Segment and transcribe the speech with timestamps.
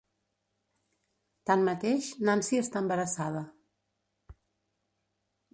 [1.51, 3.47] Tanmateix, Nancy està embarassada.